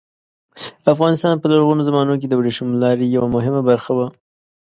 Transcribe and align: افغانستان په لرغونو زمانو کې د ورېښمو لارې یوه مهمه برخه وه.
افغانستان 0.93 1.33
په 1.39 1.45
لرغونو 1.51 1.81
زمانو 1.89 2.19
کې 2.19 2.27
د 2.29 2.33
ورېښمو 2.39 2.81
لارې 2.83 3.05
یوه 3.15 3.27
مهمه 3.35 3.61
برخه 3.69 3.91
وه. 3.97 4.07